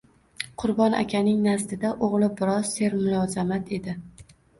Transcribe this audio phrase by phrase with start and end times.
[0.61, 3.95] Qurbon akaning nazdida o‘g‘li biroz sermulozamat edi